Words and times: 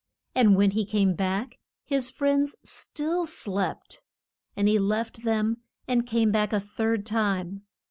And 0.33 0.55
when 0.55 0.71
he 0.71 0.83
came 0.83 1.13
back 1.13 1.59
his 1.85 2.09
friends 2.09 2.55
still 2.63 3.27
slept! 3.27 4.01
And 4.55 4.67
he 4.67 4.79
left 4.79 5.21
them 5.21 5.57
and 5.87 6.07
came 6.07 6.31
back 6.31 6.51
a 6.51 6.59
third 6.59 7.05
time. 7.05 7.65